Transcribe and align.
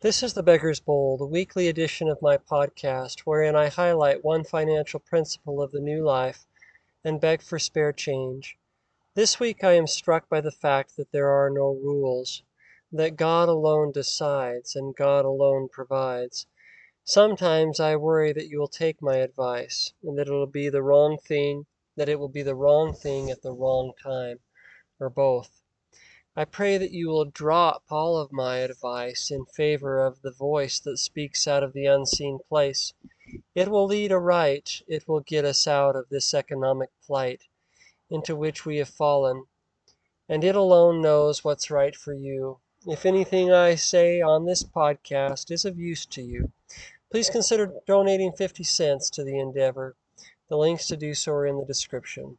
This 0.00 0.22
is 0.22 0.34
the 0.34 0.44
Beggar's 0.44 0.78
Bowl, 0.78 1.16
the 1.16 1.26
weekly 1.26 1.66
edition 1.66 2.06
of 2.06 2.22
my 2.22 2.36
podcast, 2.36 3.22
wherein 3.22 3.56
I 3.56 3.66
highlight 3.66 4.24
one 4.24 4.44
financial 4.44 5.00
principle 5.00 5.60
of 5.60 5.72
the 5.72 5.80
new 5.80 6.04
life 6.04 6.46
and 7.02 7.20
beg 7.20 7.42
for 7.42 7.58
spare 7.58 7.92
change. 7.92 8.56
This 9.16 9.40
week 9.40 9.64
I 9.64 9.72
am 9.72 9.88
struck 9.88 10.28
by 10.28 10.40
the 10.40 10.52
fact 10.52 10.94
that 10.94 11.10
there 11.10 11.30
are 11.30 11.50
no 11.50 11.70
rules, 11.70 12.44
that 12.92 13.16
God 13.16 13.48
alone 13.48 13.90
decides 13.90 14.76
and 14.76 14.94
God 14.94 15.24
alone 15.24 15.68
provides. 15.68 16.46
Sometimes 17.02 17.80
I 17.80 17.96
worry 17.96 18.32
that 18.32 18.46
you 18.46 18.60
will 18.60 18.68
take 18.68 19.02
my 19.02 19.16
advice 19.16 19.92
and 20.04 20.16
that 20.16 20.28
it 20.28 20.32
will 20.32 20.46
be 20.46 20.68
the 20.68 20.80
wrong 20.80 21.18
thing, 21.18 21.66
that 21.96 22.08
it 22.08 22.20
will 22.20 22.28
be 22.28 22.44
the 22.44 22.54
wrong 22.54 22.94
thing 22.94 23.32
at 23.32 23.42
the 23.42 23.52
wrong 23.52 23.94
time, 24.00 24.38
or 25.00 25.10
both. 25.10 25.60
I 26.38 26.44
pray 26.44 26.78
that 26.78 26.92
you 26.92 27.08
will 27.08 27.24
drop 27.24 27.82
all 27.90 28.16
of 28.16 28.30
my 28.30 28.58
advice 28.58 29.28
in 29.28 29.44
favor 29.46 29.98
of 29.98 30.22
the 30.22 30.30
voice 30.30 30.78
that 30.78 30.98
speaks 30.98 31.48
out 31.48 31.64
of 31.64 31.72
the 31.72 31.86
unseen 31.86 32.38
place. 32.48 32.92
It 33.56 33.66
will 33.66 33.86
lead 33.86 34.12
aright, 34.12 34.82
it 34.86 35.08
will 35.08 35.18
get 35.18 35.44
us 35.44 35.66
out 35.66 35.96
of 35.96 36.10
this 36.10 36.32
economic 36.32 36.90
plight 37.04 37.42
into 38.08 38.36
which 38.36 38.64
we 38.64 38.76
have 38.76 38.88
fallen, 38.88 39.46
and 40.28 40.44
it 40.44 40.54
alone 40.54 41.02
knows 41.02 41.42
what's 41.42 41.72
right 41.72 41.96
for 41.96 42.12
you. 42.14 42.60
If 42.86 43.04
anything 43.04 43.50
I 43.50 43.74
say 43.74 44.20
on 44.20 44.44
this 44.44 44.62
podcast 44.62 45.50
is 45.50 45.64
of 45.64 45.76
use 45.76 46.06
to 46.06 46.22
you, 46.22 46.52
please 47.10 47.28
consider 47.28 47.74
donating 47.84 48.30
50 48.30 48.62
cents 48.62 49.10
to 49.10 49.24
the 49.24 49.40
endeavor. 49.40 49.96
The 50.48 50.56
links 50.56 50.86
to 50.86 50.96
do 50.96 51.14
so 51.14 51.32
are 51.32 51.46
in 51.46 51.58
the 51.58 51.66
description. 51.66 52.38